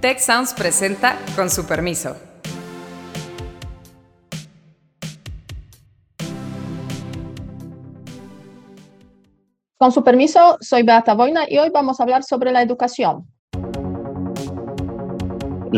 [0.00, 2.16] Tech Sounds presenta con su permiso.
[9.76, 13.26] Con su permiso, soy Beata Boina y hoy vamos a hablar sobre la educación.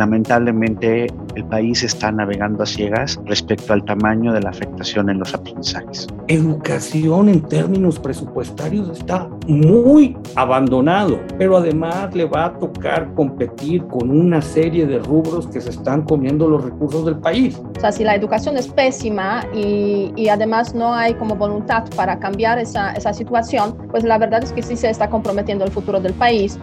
[0.01, 5.35] Lamentablemente, el país está navegando a ciegas respecto al tamaño de la afectación en los
[5.35, 6.07] aprendizajes.
[6.27, 14.11] Educación en términos presupuestarios está muy abandonado, pero además le va a tocar competir con
[14.11, 17.61] una serie de rubros que se están comiendo los recursos del país.
[17.77, 22.19] O sea, si la educación es pésima y, y además no hay como voluntad para
[22.19, 26.01] cambiar esa, esa situación, pues la verdad es que sí se está comprometiendo el futuro
[26.01, 26.59] del país.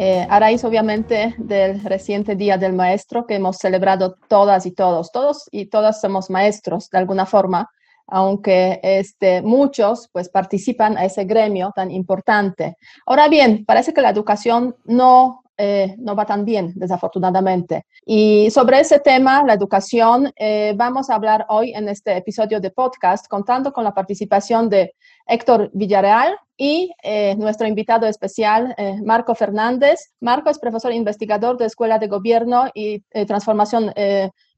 [0.00, 5.10] Eh, a raíz obviamente del reciente Día del Maestro que hemos celebrado todas y todos,
[5.10, 7.68] todos y todas somos maestros de alguna forma,
[8.06, 12.76] aunque este, muchos pues participan a ese gremio tan importante.
[13.06, 17.84] Ahora bien, parece que la educación no eh, no va tan bien, desafortunadamente.
[18.06, 22.70] Y sobre ese tema, la educación, eh, vamos a hablar hoy en este episodio de
[22.70, 24.94] podcast, contando con la participación de
[25.26, 28.72] Héctor Villarreal y eh, nuestro invitado especial,
[29.04, 30.12] Marco Fernández.
[30.20, 33.92] Marco es profesor investigador de Escuela de Gobierno y Transformación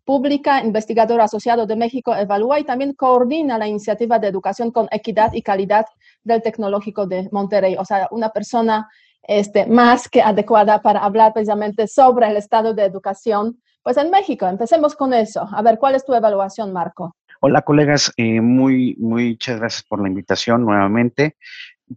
[0.05, 5.33] Pública, investigador asociado de México Evalúa y también coordina la iniciativa de educación con equidad
[5.33, 5.87] y calidad
[6.25, 7.77] del Tecnológico de Monterrey.
[7.79, 8.89] O sea, una persona
[9.23, 14.47] este, más que adecuada para hablar precisamente sobre el estado de educación, pues en México.
[14.47, 15.49] Empecemos con eso.
[15.53, 17.17] A ver, ¿cuál es tu evaluación, Marco?
[17.41, 18.13] Hola, colegas.
[18.19, 21.37] Eh, muy, muchas gracias por la invitación nuevamente.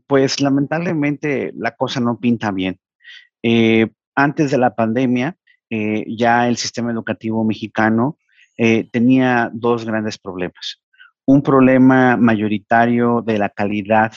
[0.08, 2.80] Pues lamentablemente la cosa no pinta bien.
[3.42, 5.36] Eh, antes de la pandemia,
[5.70, 8.18] eh, ya el sistema educativo mexicano
[8.92, 10.80] tenía dos grandes problemas.
[11.26, 14.14] Un problema mayoritario de la calidad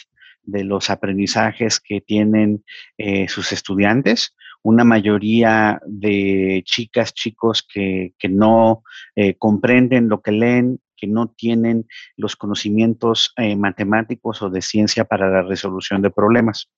[0.46, 2.64] de los aprendizajes que tienen
[2.96, 4.34] eh, sus estudiantes,
[4.66, 8.82] una mayoría de chicas, chicos que, no
[9.14, 11.86] eh, comprenden lo que leen, que no tienen
[12.16, 16.68] los conocimientos eh, matemáticos o de ciencia para la resolución de problemas.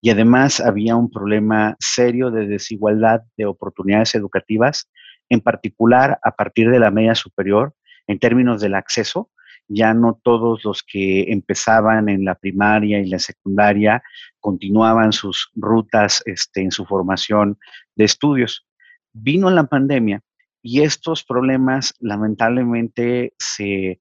[0.00, 4.88] Y además había un problema serio de desigualdad de oportunidades educativas,
[5.28, 7.74] en particular a partir de la media superior,
[8.06, 9.31] en términos del acceso
[9.74, 14.02] ya no todos los que empezaban en la primaria y la secundaria
[14.40, 17.58] continuaban sus rutas este, en su formación
[17.96, 18.66] de estudios.
[19.12, 20.20] Vino la pandemia
[20.62, 23.98] y estos problemas lamentablemente se,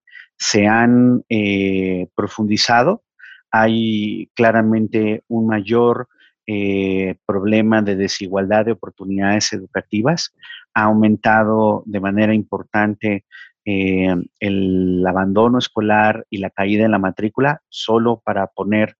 [0.68, 3.04] han eh, profundizado.
[3.52, 6.08] Hay claramente un mayor
[6.48, 10.34] eh, problema de desigualdad de oportunidades educativas.
[10.74, 13.26] Ha aumentado de manera importante
[13.66, 18.96] eh, el abandono escolar y la caída en la matrícula, solo para poner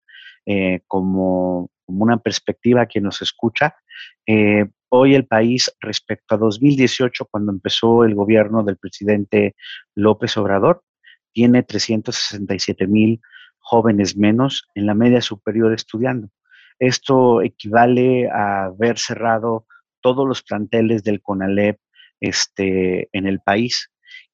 [0.46, 3.76] eh, como, una perspectiva a quien nos escucha.
[4.26, 9.56] Eh, hoy el país, respecto a 2018, cuando empezó el gobierno del presidente
[9.96, 10.84] López Obrador,
[11.34, 13.22] tiene 367 mil
[13.60, 16.30] jóvenes menos en la media superior estudiando.
[16.80, 19.66] Esto equivale a haber cerrado
[20.02, 21.80] todos los planteles del CONALEP
[22.20, 23.91] este, en el país.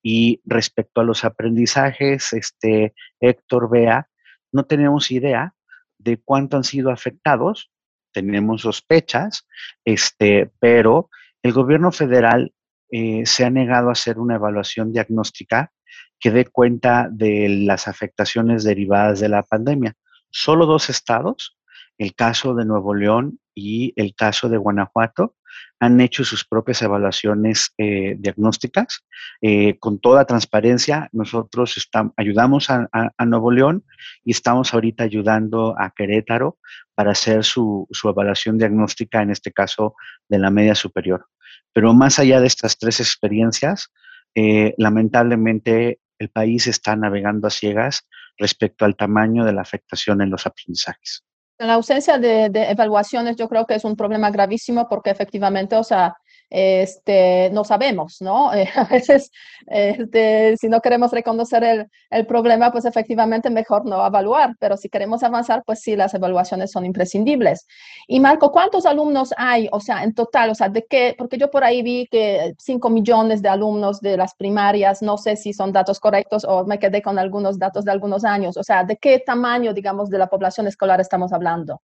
[0.09, 4.07] Y respecto a los aprendizajes, este, Héctor Vea,
[4.53, 5.53] no tenemos idea
[5.97, 7.73] de cuánto han sido afectados,
[8.13, 9.45] tenemos sospechas,
[9.83, 11.09] este, pero
[11.43, 12.53] el gobierno federal
[12.89, 15.73] eh, se ha negado a hacer una evaluación diagnóstica
[16.21, 19.93] que dé cuenta de las afectaciones derivadas de la pandemia.
[20.29, 21.57] Solo dos estados,
[21.97, 25.35] el caso de Nuevo León y el caso de Guanajuato,
[25.79, 29.03] han hecho sus propias evaluaciones eh, diagnósticas.
[29.41, 31.75] Eh, con toda transparencia, nosotros
[32.15, 32.89] ayudamos a,
[33.25, 33.83] Nuevo León
[34.23, 36.57] y estamos ahorita ayudando a Querétaro
[36.95, 39.95] para hacer su, evaluación diagnóstica, en este caso
[40.27, 41.27] de la media superior.
[41.73, 43.91] Pero más allá de estas tres experiencias,
[44.33, 48.07] eh, lamentablemente el país está navegando a ciegas
[48.37, 51.26] respecto al tamaño de la afectación en los aprendizajes.
[51.59, 55.83] La ausencia de, de, evaluaciones yo creo que es un problema gravísimo porque efectivamente, o
[55.83, 56.15] sea,
[56.49, 58.51] este, no sabemos, ¿no?
[58.57, 59.29] Eh, a veces,
[59.67, 64.89] este, si no queremos reconocer el, el, problema, pues efectivamente mejor no evaluar, pero si
[64.89, 67.67] queremos avanzar, pues sí, las evaluaciones son imprescindibles.
[68.07, 69.69] Y Marco, ¿cuántos alumnos hay?
[69.71, 71.13] O sea, en total, o sea, ¿de qué?
[71.17, 75.35] Porque yo por ahí vi que 5 millones de alumnos de las primarias, no sé
[75.35, 78.83] si son datos correctos o me quedé con algunos datos de algunos años, o sea,
[78.83, 81.81] ¿de qué tamaño, digamos, de la población escolar estamos hablando?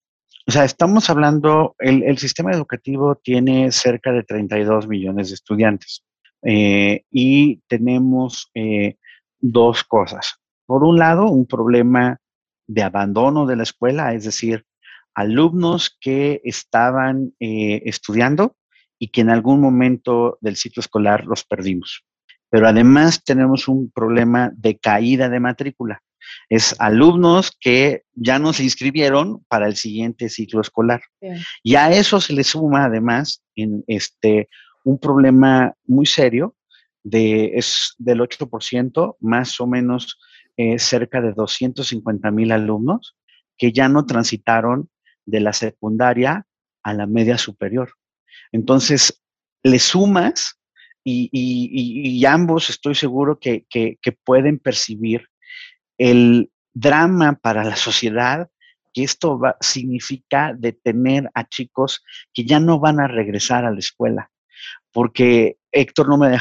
[0.49, 6.03] O sea, estamos hablando, el, sistema educativo tiene cerca de 32 millones de estudiantes
[6.41, 8.95] eh, y tenemos eh,
[9.39, 10.39] dos cosas.
[10.65, 12.17] Por un lado, un problema
[12.65, 14.65] de abandono de la escuela, es decir,
[15.13, 18.55] alumnos que estaban eh, estudiando
[18.97, 22.03] y que en algún momento del ciclo escolar los perdimos.
[22.49, 26.01] Pero además tenemos un problema de caída de matrícula.
[26.49, 31.01] Es alumnos que ya no se inscribieron para el siguiente ciclo escolar.
[31.63, 34.49] Y a eso se le suma además en este,
[34.83, 36.55] un problema muy serio
[37.03, 40.19] de, es del 8%, más o menos
[40.57, 43.15] eh, cerca de 250 mil alumnos
[43.57, 44.89] que ya no transitaron
[45.25, 46.45] de la secundaria
[46.83, 47.93] a la media superior.
[48.51, 49.21] Entonces,
[49.63, 50.59] le sumas
[51.03, 53.65] y, ambos estoy seguro que,
[54.23, 55.28] pueden percibir
[55.99, 58.49] el drama para la sociedad
[58.93, 62.03] que esto va, significa detener a chicos
[62.33, 64.31] que ya no van a regresar a la escuela.
[64.91, 66.35] Porque Héctor no me,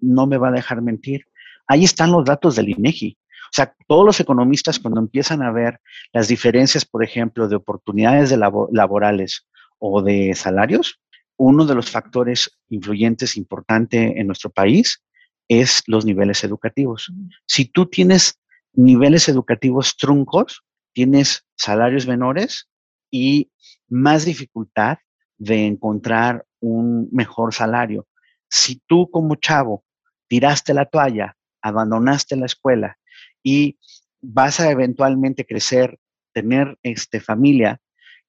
[0.00, 1.26] no me va a dejar mentir.
[1.66, 3.18] Ahí están los datos del INEGI.
[3.44, 5.78] O sea, todos los economistas cuando empiezan a ver
[6.14, 9.46] las diferencias, por ejemplo, de oportunidades de laborales
[9.78, 11.00] o de salarios,
[11.36, 15.02] uno de los factores influyentes importante en nuestro país
[15.48, 17.12] es los niveles educativos.
[17.46, 18.38] Si tú tienes
[18.72, 22.68] niveles educativos truncos, tienes salarios menores
[23.10, 23.50] y
[23.88, 24.98] más dificultad
[25.38, 28.06] de encontrar un mejor salario.
[28.48, 29.84] Si tú como chavo
[30.28, 32.98] tiraste la toalla, abandonaste la escuela
[33.42, 33.78] y
[34.20, 35.98] vas a eventualmente crecer,
[36.32, 37.80] tener este, familia,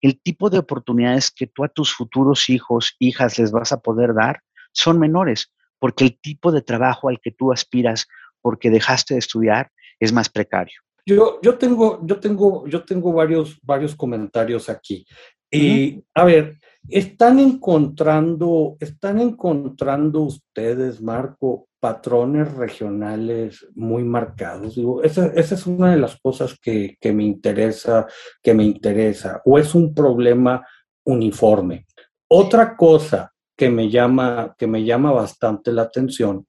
[0.01, 4.13] el tipo de oportunidades que tú a tus futuros hijos, hijas les vas a poder
[4.13, 4.42] dar
[4.74, 8.07] son menores, porque el tipo de trabajo al que tú aspiras
[8.42, 10.75] porque dejaste de estudiar es más precario.
[11.06, 15.06] Yo, yo, tengo, yo, tengo, yo tengo varios, varios comentarios aquí.
[15.51, 16.57] Y, a ver,
[16.90, 24.75] ¿están encontrando, ¿están encontrando ustedes, Marco, patrones regionales muy marcados?
[24.75, 28.07] Digo, esa, es una de las cosas que, que, me interesa,
[28.42, 30.66] que me interesa, o es un problema
[31.04, 31.86] uniforme.
[32.30, 36.48] Otra cosa que me llama, que me llama bastante la atención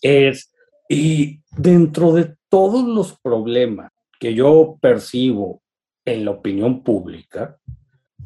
[0.00, 0.50] es,
[0.88, 5.60] y dentro de todos los problemas que yo percibo
[6.06, 7.58] en la opinión pública,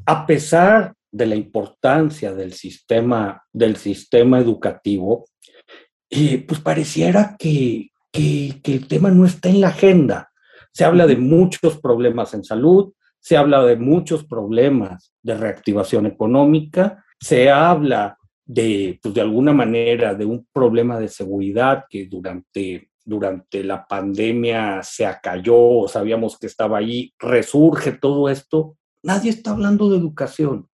[0.06, 5.24] a pesar de la importancia del sistema, del sistema educativo,
[6.08, 10.30] y pues pareciera que, que, el tema no está en la agenda.
[10.72, 17.04] Se habla de muchos problemas en salud, se habla de muchos problemas de reactivación económica,
[17.18, 23.64] se habla de, pues de alguna manera, de un problema de seguridad que durante, durante
[23.64, 29.96] la pandemia se acalló, sabíamos que estaba ahí, resurge todo esto, Nadie está hablando de
[29.96, 30.68] educación.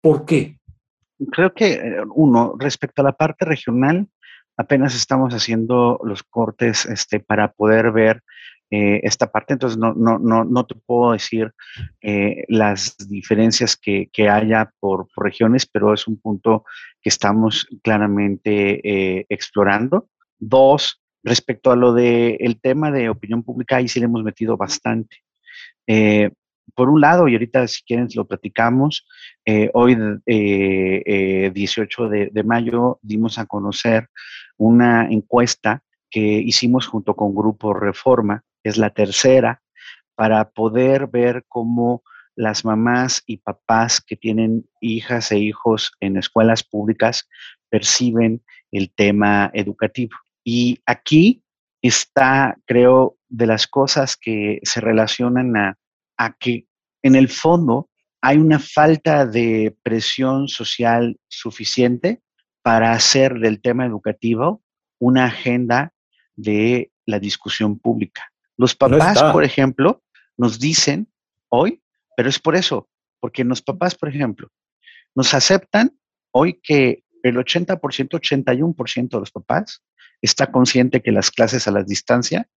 [0.00, 0.58] ¿Por qué?
[1.32, 4.08] Creo que, eh, uno, respecto a la parte regional,
[4.56, 8.22] apenas estamos haciendo los cortes este, para poder ver
[8.70, 11.52] eh, esta parte, entonces no, no, no, no te puedo decir
[12.02, 16.64] eh, las diferencias que, que haya por, regiones, pero es un punto
[17.02, 20.08] que estamos claramente explorando.
[20.38, 24.56] Dos, respecto a lo del el tema de opinión pública, ahí sí le hemos metido
[24.56, 25.18] bastante
[26.74, 29.06] por un lado, y ahorita si quieren lo platicamos,
[29.44, 34.08] eh, hoy, 18 eh, eh, de, mayo, dimos a conocer
[34.56, 39.62] una encuesta que hicimos junto con Grupo Reforma, es la tercera,
[40.14, 42.02] para poder ver cómo
[42.36, 47.28] las mamás y papás que tienen hijas e hijos en escuelas públicas
[47.68, 50.16] perciben el tema educativo.
[50.44, 51.42] Y aquí
[51.82, 55.78] está, creo, de las cosas que se relacionan a
[56.20, 56.66] a que
[57.02, 57.88] en el fondo
[58.20, 62.20] hay una falta de presión social suficiente
[62.62, 64.62] para hacer del tema educativo
[64.98, 65.94] una agenda
[66.36, 68.30] de la discusión pública.
[68.58, 70.02] Los papás, por ejemplo,
[70.36, 71.10] nos dicen
[71.48, 71.82] hoy,
[72.14, 74.50] pero es por eso, porque los papás, por ejemplo,
[75.14, 75.98] nos aceptan
[76.32, 79.82] hoy que el 80%, 81% de los papás
[80.22, 82.48] está consciente que las clases a la distancia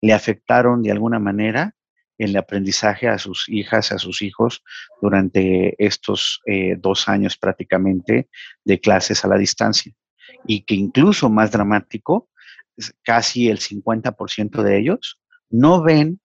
[0.00, 1.74] le afectaron de alguna manera
[2.18, 4.62] el aprendizaje a sus hijas, a sus hijos
[5.00, 8.28] durante estos eh, dos años prácticamente
[8.64, 9.92] de clases a la distancia.
[10.46, 12.28] Y que incluso más dramático,
[13.02, 16.20] casi el 50% de ellos no ven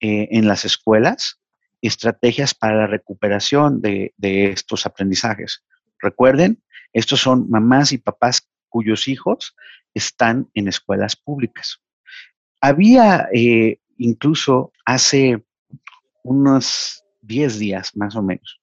[0.00, 1.40] eh, en las escuelas
[1.80, 5.64] estrategias para la recuperación de, estos aprendizajes.
[5.98, 6.62] Recuerden,
[6.94, 9.54] estos son mamás y papás cuyos hijos
[9.94, 11.80] están en escuelas públicas.
[12.60, 15.44] Había eh, incluso hace
[16.24, 18.60] unos 10 días más o menos,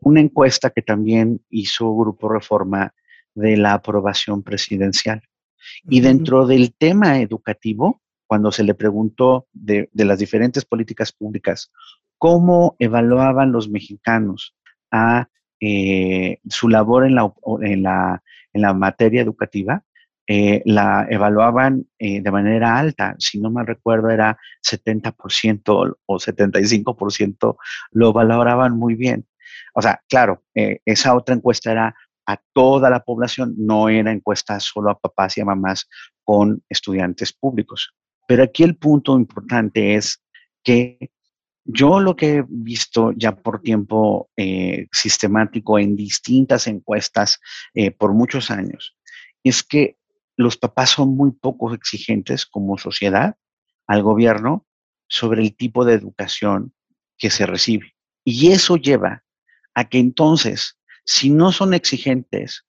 [0.00, 2.94] una encuesta que también hizo Grupo Reforma
[3.34, 5.20] de la aprobación presidencial.
[5.90, 11.70] Y dentro del tema educativo, cuando se le preguntó de, las diferentes políticas públicas,
[12.16, 14.54] cómo evaluaban los mexicanos
[14.90, 15.28] a
[15.66, 19.82] eh, su labor en la, en la, en la materia educativa,
[20.26, 27.56] eh, la evaluaban eh, de manera alta, si no mal recuerdo era 70% o 75%,
[27.92, 29.26] lo valoraban muy bien.
[29.72, 31.94] O sea, claro, esa otra encuesta era
[32.26, 35.88] a toda la población, no era encuesta solo a papás y a mamás
[36.24, 37.94] con estudiantes públicos.
[38.28, 40.22] Pero aquí el punto importante es
[40.62, 41.10] que
[41.64, 47.40] yo lo que he visto ya por tiempo eh, sistemático en distintas encuestas
[47.72, 48.96] eh, por muchos años
[49.42, 49.96] es que
[50.36, 53.36] los papás son muy poco exigentes como sociedad
[53.86, 54.66] al gobierno
[55.08, 56.74] sobre el tipo de educación
[57.18, 57.94] que se recibe.
[58.24, 59.22] Y eso lleva
[59.74, 62.64] a que entonces si no son exigentes,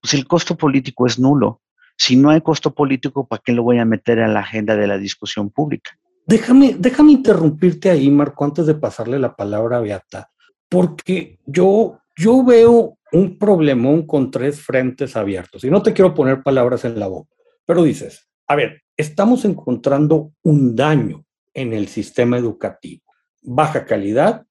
[0.00, 1.60] pues el costo político es nulo.
[1.96, 4.86] Si no hay costo político, ¿para qué lo voy a meter a la agenda de
[4.86, 5.98] la discusión pública?
[6.30, 10.30] Déjame, déjame interrumpirte ahí, Marco, antes de pasarle la palabra a Beata,
[10.68, 15.64] porque yo, yo veo un problemón con tres frentes abiertos.
[15.64, 17.34] Y no te quiero poner palabras en la boca,
[17.64, 23.02] pero dices, a ver, estamos encontrando un daño en el sistema educativo.
[23.42, 24.46] Baja calidad,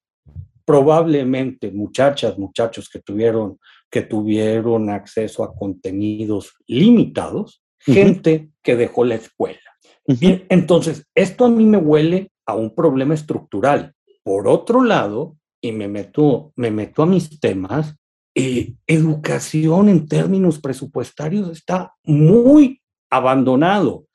[0.66, 3.58] probablemente muchachas, muchachos que tuvieron,
[3.90, 9.69] que tuvieron acceso a contenidos limitados, gente que dejó la escuela.
[10.50, 13.94] Entonces, esto a mí me huele a un problema estructural.
[14.24, 17.96] Por otro lado, y me meto, me meto a mis temas,
[18.36, 24.06] eh, educación en términos presupuestarios está muy abandonado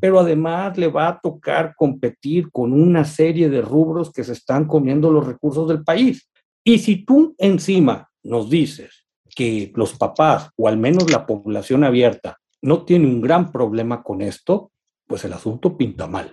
[0.00, 4.66] pero además le va a tocar competir con una serie de rubros que se están
[4.66, 6.28] comiendo los recursos del país.
[6.64, 12.38] Y si tú encima nos dices que los papás, o al menos la población abierta,
[12.62, 14.72] no tiene un gran problema con esto,
[15.10, 16.32] pues el asunto pinta mal.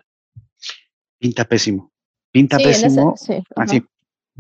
[1.17, 1.91] Pinta pésimo.
[2.31, 3.15] Pinta pésimo.
[3.55, 3.83] Así.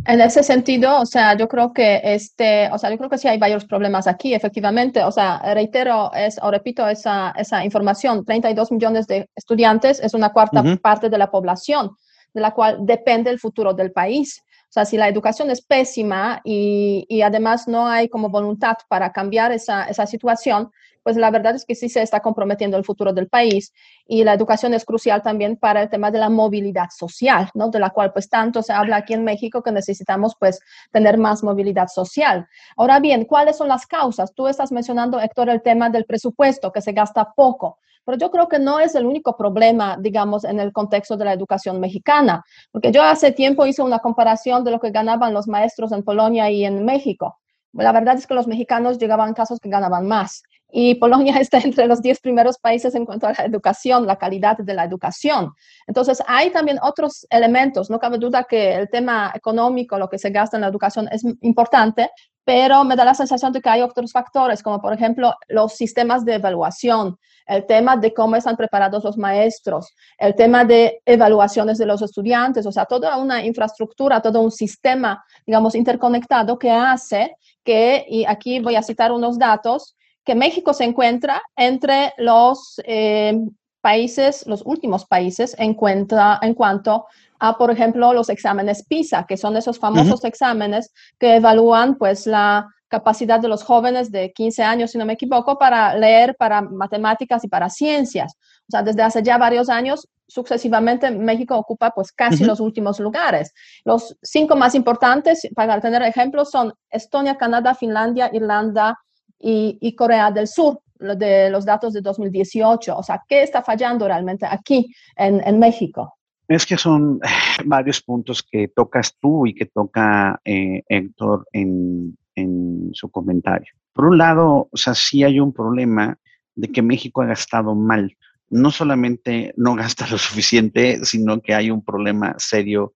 [0.05, 3.27] En ese sentido, o sea, yo creo que este, o sea, yo creo que sí
[3.27, 5.03] hay varios problemas aquí, efectivamente.
[5.03, 10.31] O sea, reitero es, o repito esa, esa información, 32 millones de estudiantes es una
[10.31, 11.97] cuarta parte de la población,
[12.31, 14.43] de la cual depende el futuro del país.
[14.69, 19.11] O sea, si la educación es pésima y, y además no hay como voluntad para
[19.11, 20.69] cambiar esa, esa situación,
[21.07, 23.73] pues la verdad es que sí se está comprometiendo el futuro del país
[24.05, 27.69] y la educación es crucial también para el tema de la movilidad social, ¿no?
[27.69, 30.59] De la cual pues tanto se habla aquí en México que necesitamos pues
[30.91, 32.45] tener más movilidad social.
[32.75, 34.33] Ahora bien, ¿cuáles son las causas?
[34.33, 37.79] Tú estás mencionando, Héctor, el tema del presupuesto, que se gasta poco.
[38.03, 41.31] Pero yo creo que no es el único problema, digamos, en el contexto de la
[41.31, 45.93] educación mexicana, porque yo hace tiempo hice una comparación de lo que ganaban los maestros
[45.93, 47.39] en Polonia y en México.
[47.71, 51.87] La verdad es que los mexicanos llegaban casos que ganaban más y Polonia está entre
[51.87, 55.53] los 10 primeros países en cuanto a la educación, la calidad de la educación.
[55.87, 57.89] Entonces, hay también otros elementos.
[57.89, 61.23] No cabe duda que el tema económico, lo que se gasta en la educación es
[61.41, 62.09] importante,
[62.47, 66.23] pero me da la sensación de que hay otros factores, como por ejemplo los sistemas
[66.23, 71.85] de evaluación, el tema de cómo están preparados los maestros, el tema de evaluaciones de
[71.85, 78.05] los estudiantes, o sea, toda una infraestructura, todo un sistema, digamos, interconectado que hace que,
[78.07, 79.96] y aquí voy a citar unos datos,
[80.27, 83.39] que México se encuentra entre los eh,
[83.79, 87.05] países, los últimos países en, cuenta, en cuanto
[87.39, 92.67] a, por ejemplo, los exámenes PISA, que son esos famosos exámenes que evalúan pues la
[92.89, 97.45] capacidad de los jóvenes de 15 años, si no me equivoco, para leer, para matemáticas
[97.45, 98.33] y para ciencias.
[98.67, 103.53] O sea, desde hace ya varios años, sucesivamente, México ocupa pues casi los últimos lugares.
[103.85, 108.99] Los cinco más importantes, para tener ejemplos, son Estonia, Canadá, Finlandia, Irlanda,
[109.39, 112.97] y, Corea del Sur, de los datos de 2018.
[112.97, 116.15] O sea, ¿qué está fallando realmente aquí en, México?
[116.47, 117.19] Es que son
[117.65, 123.71] varios puntos que tocas tú y que toca eh, Héctor en, en, su comentario.
[123.93, 126.17] Por un lado, o sea, sí hay un problema
[126.55, 128.15] de que México ha gastado mal.
[128.49, 132.93] No solamente no gasta lo suficiente, sino que hay un problema serio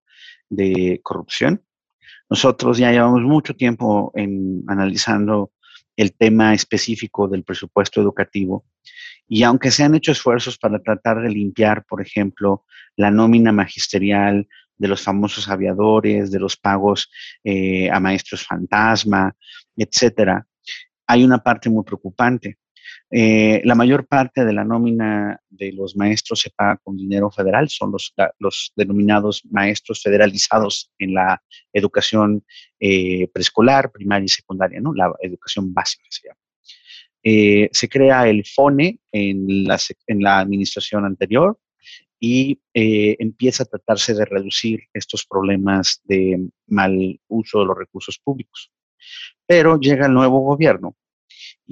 [0.50, 1.62] de corrupción.
[2.30, 5.52] Nosotros ya llevamos mucho tiempo en, analizando
[6.02, 8.66] el tema específico del presupuesto educativo.
[9.28, 12.66] Y aunque se han hecho esfuerzos para tratar de limpiar, por ejemplo,
[12.98, 17.12] la nómina magisterial de los famosos aviadores, de los pagos
[17.44, 19.36] eh, a maestros fantasma,
[19.78, 20.46] etcétera,
[21.06, 22.58] hay una parte muy preocupante.
[23.14, 27.68] Eh, la mayor parte de la nómina de los maestros se paga con dinero federal,
[27.68, 32.46] son los, denominados maestros federalizados en la educación
[32.80, 34.94] eh, preescolar, primaria y secundaria, ¿no?
[34.94, 36.30] la educación básica se.
[37.24, 41.60] Eh, crea el FONE en la, administración anterior
[42.18, 48.72] y empieza a tratarse de reducir estos problemas de mal uso de los recursos públicos.
[49.46, 50.96] Pero llega el nuevo gobierno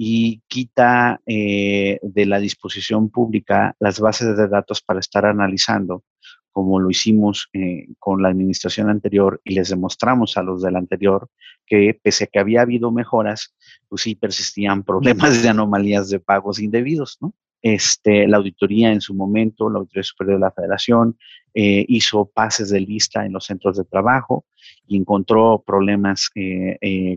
[0.02, 6.04] y quita eh, de la disposición pública las bases de datos para estar analizando,
[6.52, 11.28] como lo hicimos eh, con la administración anterior y les demostramos a los del anterior
[11.66, 13.54] que pese a que había habido mejoras,
[13.90, 17.34] pues sí persistían problemas de anomalías de pagos indebidos, ¿no?
[17.60, 21.18] Este, la auditoría en su momento, la Auditoría Superior de la Federación,
[21.52, 24.46] eh, hizo pases de lista en los centros de trabajo
[24.86, 26.30] y encontró problemas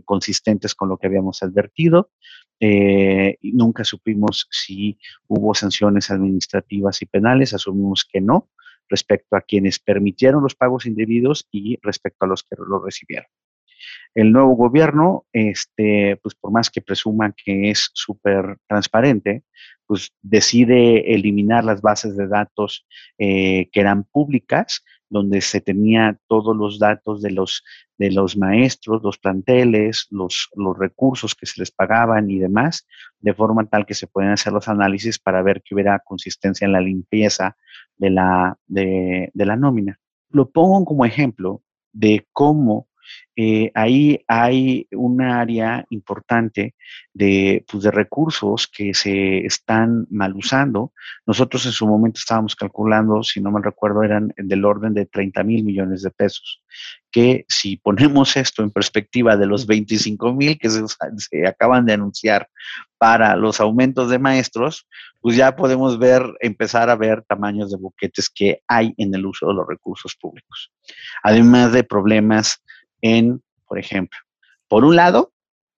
[0.04, 2.10] consistentes con lo que habíamos advertido.
[2.60, 8.48] Y nunca supimos si hubo sanciones administrativas y penales, asumimos que no,
[8.88, 13.26] respecto a quienes permitieron los pagos indebidos y respecto a los que lo recibieron.
[14.14, 19.42] El nuevo gobierno, este, pues por más que presuma que es súper transparente,
[19.86, 22.86] pues decide eliminar las bases de datos
[23.18, 27.62] eh, que eran públicas, donde se tenía todos los datos de los,
[27.98, 32.86] de los maestros, los planteles, los, los recursos que se les pagaban y demás,
[33.20, 36.72] de forma tal que se pueden hacer los análisis para ver que hubiera consistencia en
[36.72, 37.56] la limpieza
[37.96, 39.98] de la, de, de la nómina.
[40.30, 42.88] Lo pongo como ejemplo de cómo
[43.36, 46.74] eh, ahí hay un área importante
[47.12, 50.92] de, pues, de recursos que se están mal usando.
[51.26, 55.42] Nosotros en su momento estábamos calculando, si no me recuerdo, eran del orden de 30
[55.42, 56.62] mil millones de pesos,
[57.10, 62.48] que si ponemos esto en perspectiva de los 25 mil que se, acaban de anunciar
[62.98, 64.86] para los aumentos de maestros,
[65.20, 69.48] pues ya podemos ver, empezar a ver tamaños de boquetes que hay en el uso
[69.48, 70.70] de los recursos públicos.
[71.22, 72.62] Además de problemas
[73.04, 74.18] en, por ejemplo,
[74.66, 75.32] por un lado,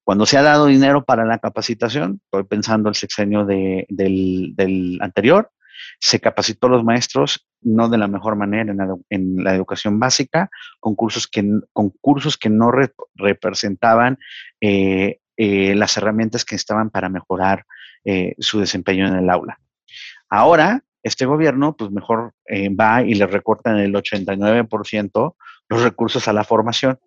[0.04, 5.50] cuando se ha dado dinero para la capacitación, estoy pensando el sexenio del, anterior,
[5.98, 8.72] se capacitó a los maestros no de la mejor manera
[9.10, 12.70] en la, educación básica, con cursos que, con cursos que no
[13.16, 14.18] representaban
[14.60, 17.66] eh, eh, las herramientas que estaban para mejorar
[18.04, 19.58] eh, su desempeño en el aula.
[20.28, 22.34] Ahora, este gobierno, pues mejor
[22.80, 25.34] va y le recorta en el 89%
[25.68, 26.98] los recursos a la formación.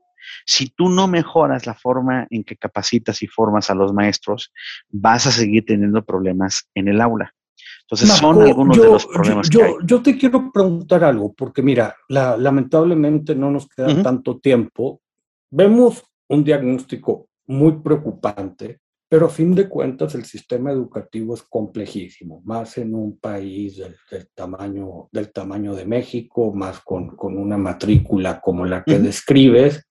[0.46, 4.52] Si tú no mejoras la forma en que capacitas y formas a los maestros,
[4.90, 7.34] vas a seguir teniendo problemas en el aula.
[7.82, 9.74] Entonces, son algunos de los problemas yo, que hay.
[9.84, 15.02] Yo te quiero preguntar algo, porque mira, lamentablemente no nos queda tanto tiempo.
[15.50, 22.42] Vemos un diagnóstico muy preocupante, pero a fin de cuentas el sistema educativo es complejísimo,
[22.46, 28.40] más en un país del, tamaño, del tamaño de México, más con, con una matrícula
[28.40, 29.89] como la que describes,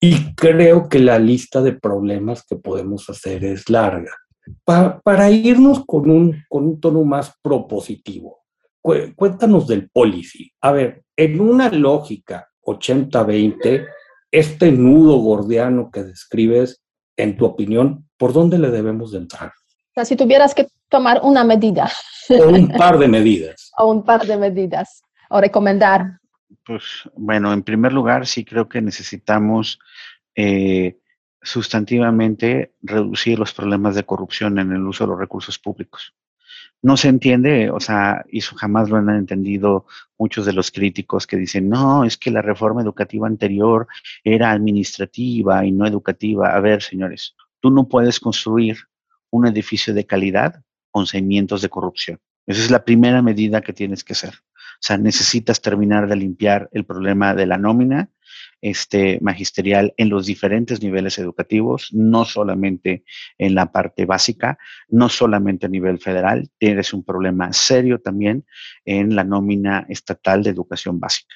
[0.00, 4.12] y creo que la lista de problemas que podemos hacer es larga.
[4.64, 8.44] para irnos con un, con un tono más propositivo,
[9.16, 10.50] cuéntanos del policy.
[10.62, 13.86] A ver, en una lógica 80-20,
[14.30, 16.82] este nudo gordiano que describes,
[17.16, 19.48] en tu opinión, ¿por dónde le debemos de entrar?
[19.48, 21.90] O sea, si tuvieras que tomar una medida.
[22.30, 23.72] O un par de medidas.
[23.78, 25.02] o un par de medidas.
[25.30, 26.20] O recomendar
[26.64, 29.78] pues bueno, en primer lugar, sí creo que necesitamos
[30.34, 30.98] eh,
[31.42, 36.14] sustantivamente reducir los problemas de corrupción en el uso de los recursos públicos.
[36.80, 41.26] No se entiende, o sea, y eso jamás lo han entendido muchos de los críticos
[41.26, 43.88] que dicen, no, es que la reforma educativa anterior
[44.22, 46.54] era administrativa y no educativa.
[46.54, 48.76] A ver, señores, tú no puedes construir
[49.30, 52.20] un edificio de calidad con cimientos de corrupción.
[52.46, 54.34] Esa es la primera medida que tienes que hacer.
[54.78, 58.10] O sea, necesitas terminar de limpiar el problema de la nómina
[58.60, 63.04] este, magisterial en los diferentes niveles educativos, no solamente
[63.38, 68.44] en la parte básica, no solamente a nivel federal, tienes un problema serio también
[68.84, 71.34] en la nómina estatal de educación básica.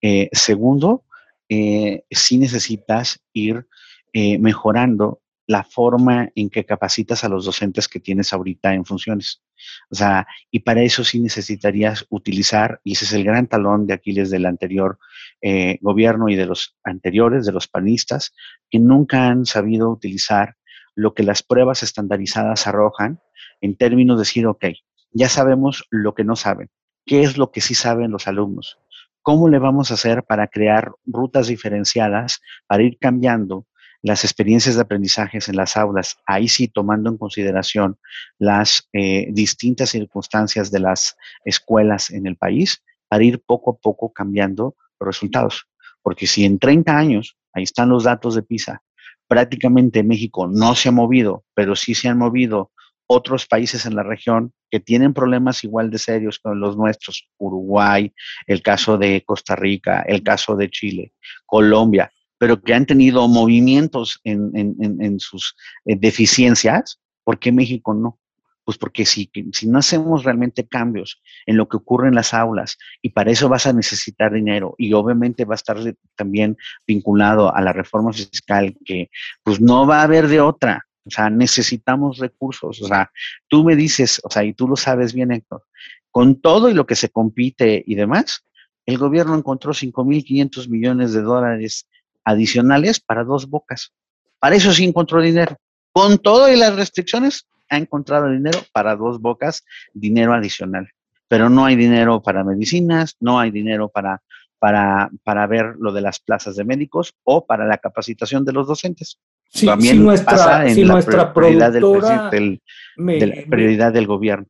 [0.00, 1.04] Eh, segundo,
[1.48, 3.66] eh, sí necesitas ir
[4.12, 9.42] eh, mejorando la forma en que capacitas a los docentes que tienes ahorita en funciones.
[9.90, 13.94] O sea, y para eso sí necesitarías utilizar, y ese es el gran talón de
[13.94, 14.98] Aquiles del anterior
[15.40, 18.34] eh, gobierno y de los anteriores, de los panistas,
[18.70, 20.56] que nunca han sabido utilizar
[20.94, 23.20] lo que las pruebas estandarizadas arrojan
[23.60, 24.66] en términos de decir, ok,
[25.12, 26.70] ya sabemos lo que no saben,
[27.06, 28.78] qué es lo que sí saben los alumnos,
[29.22, 33.66] cómo le vamos a hacer para crear rutas diferenciadas, para ir cambiando
[34.02, 37.98] las experiencias de aprendizajes en las aulas, ahí sí tomando en consideración
[38.38, 44.12] las eh, distintas circunstancias de las escuelas en el país, para ir poco a poco
[44.12, 45.66] cambiando los resultados.
[46.02, 48.82] Porque si en 30 años, ahí están los datos de PISA,
[49.28, 52.72] prácticamente México no se ha movido, pero sí se han movido
[53.06, 58.12] otros países en la región, que tienen problemas igual de serios con los nuestros, Uruguay,
[58.46, 61.12] el caso de Costa Rica, el caso de Chile,
[61.44, 62.10] Colombia,
[62.42, 68.18] pero que han tenido movimientos en, sus eh, deficiencias, ¿por qué México no?
[68.64, 72.78] Pues porque si, si no hacemos realmente cambios en lo que ocurre en las aulas,
[73.00, 75.78] y para eso vas a necesitar dinero, y obviamente va a estar
[76.16, 79.08] también vinculado a la reforma fiscal, que
[79.44, 82.82] pues no va a haber de otra, o sea, necesitamos recursos.
[82.82, 83.12] O sea,
[83.46, 85.62] tú me dices, o sea, y tú lo sabes bien, Héctor,
[86.10, 88.44] con todo y lo que se compite y demás,
[88.84, 91.86] el gobierno encontró 5.500 millones de dólares
[92.24, 93.92] adicionales para dos bocas.
[94.38, 95.56] Para eso sí encontró dinero.
[95.92, 100.88] Con todo y las restricciones, ha encontrado dinero para dos bocas, dinero adicional.
[101.28, 104.22] Pero no hay dinero para medicinas, no hay dinero para,
[104.58, 108.66] para, para ver lo de las plazas de médicos o para la capacitación de los
[108.66, 109.18] docentes.
[109.48, 112.60] Sí, También nuestra, pasa en la nuestra prioridad, del,
[112.96, 114.46] de la prioridad del gobierno.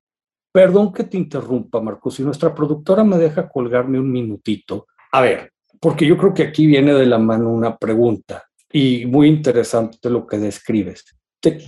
[0.53, 2.15] Perdón que te interrumpa, Marcos.
[2.17, 4.87] Si nuestra productora me deja colgarme un minutito.
[5.13, 9.27] A ver, porque yo creo que aquí viene de la mano una pregunta y muy
[9.27, 11.05] interesante lo que describes.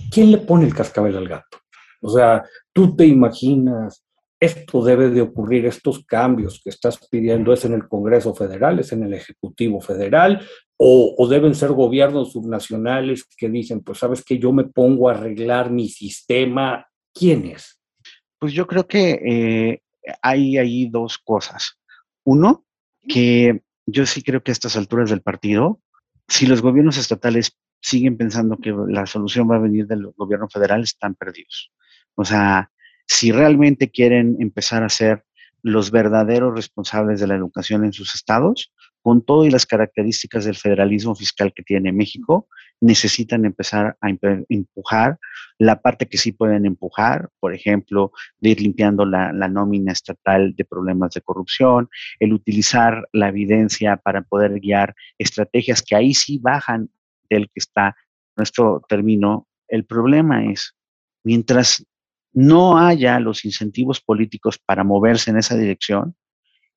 [0.09, 1.57] ¿Quién le pone el cascabel al gato?
[2.01, 4.05] O sea, tú te imaginas,
[4.39, 8.93] esto debe de ocurrir, estos cambios que estás pidiendo es en el Congreso Federal, es
[8.93, 10.47] en el Ejecutivo Federal,
[10.77, 15.71] o, deben ser gobiernos subnacionales que dicen, pues sabes que yo me pongo a arreglar
[15.71, 16.87] mi sistema.
[17.13, 17.81] ¿Quién es?
[18.39, 19.81] Pues yo creo que eh,
[20.21, 21.77] hay ahí dos cosas.
[22.23, 22.65] Uno,
[23.07, 25.81] que yo sí creo que a estas alturas del partido,
[26.27, 30.81] si los gobiernos estatales siguen pensando que la solución va a venir del gobierno federal,
[30.81, 31.71] están perdidos.
[32.15, 32.71] O sea,
[33.05, 35.23] si realmente quieren empezar a ser
[35.61, 38.73] los verdaderos responsables de la educación en sus estados,
[39.05, 42.47] con todas las características del federalismo fiscal que tiene México,
[42.81, 44.07] necesitan empezar a
[44.49, 45.19] empujar
[45.59, 50.65] la parte que sí pueden empujar, por ejemplo, de ir limpiando la, nómina estatal de
[50.65, 51.87] problemas de corrupción,
[52.19, 56.89] el utilizar la evidencia para poder guiar estrategias que ahí sí bajan
[57.29, 57.95] del que está
[58.35, 59.47] nuestro término.
[59.67, 60.75] El problema es,
[61.23, 61.85] mientras
[62.33, 66.15] no haya los incentivos políticos para moverse en esa dirección,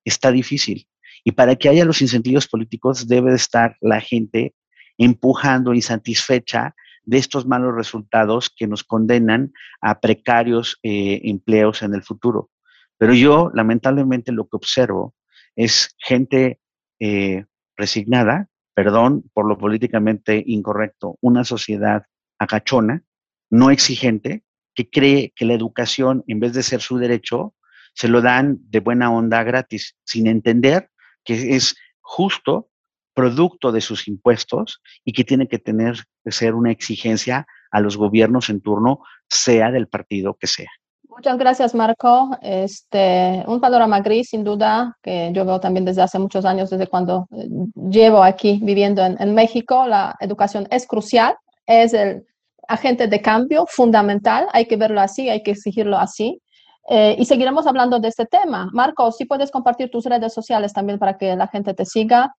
[0.05, 0.87] está difícil.
[1.25, 4.55] Y para que haya los incentivos políticos debe estar la gente
[4.97, 12.03] empujando insatisfecha de estos malos resultados que nos condenan a precarios eh, empleos en el
[12.03, 12.51] futuro.
[12.99, 15.15] Pero yo, lamentablemente, lo que observo
[15.57, 16.61] es gente
[17.01, 17.45] eh,
[17.77, 22.05] resignada, perdón por lo políticamente incorrecto, una sociedad
[22.39, 23.03] agachona,
[23.51, 24.43] no exigente,
[24.75, 27.55] que cree que la educación, en vez de ser su derecho,
[27.95, 30.91] se lo dan de buena onda gratis, sin entender
[31.29, 32.69] que es justo
[33.13, 37.99] producto de sus impuestos y que tiene que tener que ser una exigencia a los
[37.99, 40.71] gobiernos en turno, sea del partido que sea.
[41.07, 42.31] Muchas gracias, Marco.
[42.41, 46.87] Este, un panorama gris, sin duda, que yo veo también desde hace muchos años, desde
[46.87, 47.49] cuando eh,
[47.91, 49.87] llevo aquí viviendo en, en México.
[49.87, 51.37] La educación es crucial,
[51.67, 52.25] es el
[52.69, 56.41] agente de cambio fundamental, hay que verlo así, hay que exigirlo así.
[56.91, 58.71] Eh, y seguiremos hablando de este tema.
[58.73, 62.35] Marco, si puedes compartir tus redes sociales también para que la gente te siga.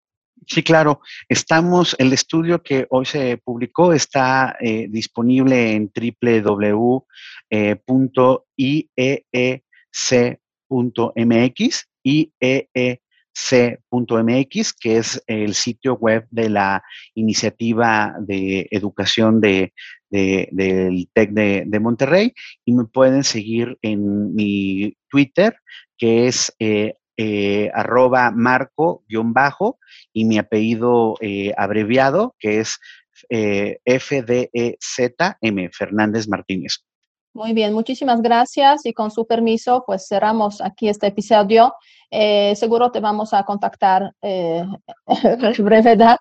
[0.48, 1.02] Sí, claro.
[1.28, 7.06] Estamos, el estudio que hoy se publicó está eh, disponible en www.ieec.mx,
[12.04, 13.04] IEEC.mx,
[14.74, 16.82] que es el sitio web de la
[17.14, 19.74] iniciativa de educación de,
[20.10, 22.34] del TEC de, Monterrey
[22.66, 25.56] y me pueden seguir en mi Twitter,
[25.98, 29.80] que es eh, eh, arroba marco-bajo
[30.14, 32.78] y mi apellido eh, abreviado, que es
[33.86, 36.80] FDEZM, Fernández Martínez.
[37.34, 41.74] Muy bien, muchísimas gracias y con su permiso, pues cerramos aquí este episodio.
[42.10, 44.80] seguro te vamos a contactar en
[45.60, 46.18] brevedad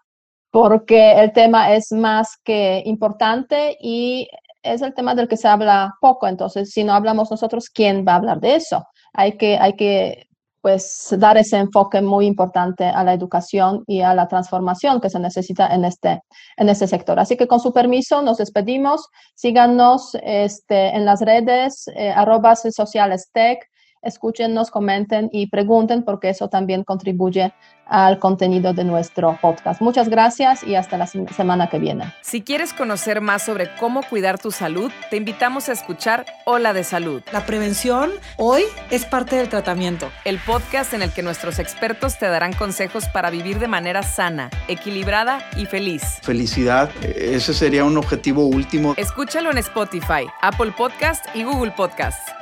[0.51, 4.29] porque el tema es más que importante y
[4.63, 6.27] es el tema del que se habla poco.
[6.27, 8.85] Entonces, si no hablamos nosotros, ¿quién va a hablar de eso?
[9.13, 10.29] Hay que, hay que
[10.61, 15.21] pues, dar ese enfoque muy importante a la educación y a la transformación que se
[15.21, 16.21] necesita en este,
[16.57, 17.19] en este sector.
[17.19, 19.07] Así que con su permiso, nos despedimos.
[19.35, 23.61] Síganos este, en las redes, eh, arroba sociales tech
[24.03, 27.53] escúchenos, comenten y pregunten porque eso también contribuye
[27.89, 29.81] al contenido de nuestro podcast.
[29.81, 32.13] Muchas gracias y hasta la semana que viene.
[32.21, 36.85] Si quieres conocer más sobre cómo cuidar tu salud, te invitamos a escuchar Hola de
[36.85, 37.23] Salud.
[37.33, 40.11] La prevención hoy es parte del tratamiento.
[40.25, 44.51] El podcast en el que nuestros expertos te darán consejos para vivir de manera sana,
[44.69, 46.03] equilibrada y feliz.
[46.23, 48.95] Felicidad, ese sería un objetivo último.
[48.97, 52.38] Escúchalo en Spotify, Apple Podcast y Google Podcasts.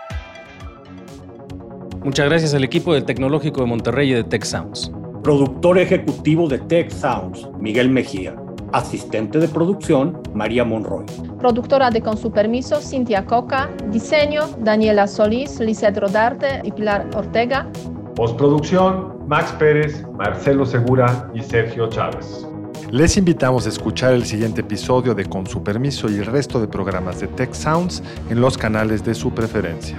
[2.06, 4.92] Muchas gracias al equipo del Tecnológico de Monterrey y de Tech Sounds.
[5.24, 8.36] Productor ejecutivo de Tech Sounds, Miguel Mejía.
[8.72, 11.04] Asistente de producción, María Monroy.
[11.40, 13.68] Productora de Con su permiso, Cintia Coca.
[13.90, 17.68] Diseño, Daniela Solís, Lizeth Rodarte y Pilar Ortega.
[18.14, 22.46] Postproducción, Max Pérez, Marcelo Segura y Sergio Chávez.
[22.92, 26.68] Les invitamos a escuchar el siguiente episodio de Con su permiso y el resto de
[26.68, 29.98] programas de Tech Sounds en los canales de su preferencia.